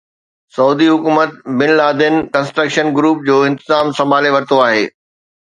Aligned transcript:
سعودي 0.55 0.87
حڪومت 0.93 1.35
bin 1.59 1.73
Laden 1.81 2.17
construction 2.39 2.91
group 2.97 3.23
جو 3.29 3.37
انتظام 3.51 3.95
سنڀالي 4.01 4.35
ورتو 4.39 4.61
آهي 4.67 4.83